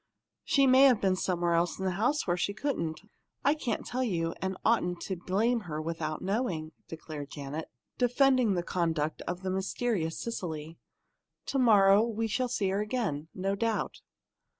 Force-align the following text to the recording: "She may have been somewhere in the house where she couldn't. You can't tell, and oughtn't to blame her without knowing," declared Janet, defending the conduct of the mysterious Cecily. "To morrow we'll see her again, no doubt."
"She 0.43 0.65
may 0.65 0.85
have 0.85 0.99
been 0.99 1.15
somewhere 1.15 1.53
in 1.53 1.83
the 1.85 1.91
house 1.91 2.25
where 2.25 2.35
she 2.35 2.55
couldn't. 2.55 3.03
You 3.47 3.55
can't 3.55 3.85
tell, 3.85 4.01
and 4.01 4.57
oughtn't 4.65 4.99
to 5.01 5.15
blame 5.15 5.59
her 5.69 5.79
without 5.79 6.23
knowing," 6.23 6.71
declared 6.87 7.29
Janet, 7.29 7.69
defending 7.99 8.55
the 8.55 8.63
conduct 8.63 9.21
of 9.27 9.43
the 9.43 9.51
mysterious 9.51 10.17
Cecily. 10.17 10.79
"To 11.45 11.59
morrow 11.59 12.01
we'll 12.01 12.29
see 12.47 12.69
her 12.69 12.81
again, 12.81 13.27
no 13.35 13.53
doubt." 13.53 14.01